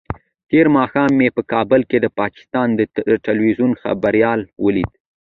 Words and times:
تېر 0.49 0.65
ماښام 0.77 1.09
مې 1.19 1.27
په 1.35 1.41
کابل 1.51 1.81
کې 1.89 1.97
د 2.01 2.07
پاکستان 2.19 2.67
د 2.75 2.81
ټلویزیون 3.25 3.71
خبریال 3.81 4.39
ولید. 4.65 4.91